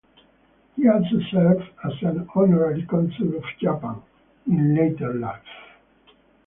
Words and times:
He 0.75 0.87
also 0.87 1.19
served 1.29 1.69
as 1.85 1.93
an 2.01 2.27
honorary 2.33 2.83
consul 2.87 3.35
of 3.37 3.43
Japan 3.59 4.01
in 4.47 4.73
later 4.73 5.13
life. 5.13 5.45